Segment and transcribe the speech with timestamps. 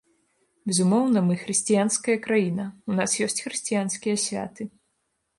[0.69, 4.63] Безумоўна, мы хрысціянская краіна, у нас ёсць хрысціянскія святы.